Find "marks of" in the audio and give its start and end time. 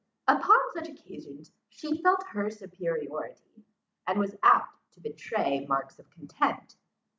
5.67-6.09